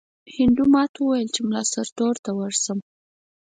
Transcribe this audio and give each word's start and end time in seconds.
هندو 0.37 0.63
ماته 0.73 0.97
وویل 1.01 1.29
چې 1.35 1.39
مُلا 1.47 1.63
سرتور 1.73 2.13
ته 2.25 2.31
ورشم. 2.39 2.77